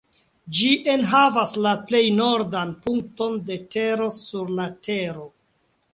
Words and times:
Ĝi 0.59 0.69
enhavas 0.93 1.51
la 1.65 1.73
plej 1.91 2.01
nordan 2.21 2.73
punkton 2.87 3.39
de 3.51 3.61
tero 3.77 4.11
sur 4.19 4.53
la 4.61 4.67
Tero. 4.89 5.29